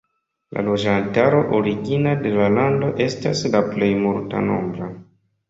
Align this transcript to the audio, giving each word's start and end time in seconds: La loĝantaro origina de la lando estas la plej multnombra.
La 0.55 0.61
loĝantaro 0.69 1.41
origina 1.57 2.13
de 2.23 2.31
la 2.39 2.49
lando 2.55 2.91
estas 3.07 3.45
la 3.57 3.63
plej 3.69 3.93
multnombra. 4.03 4.91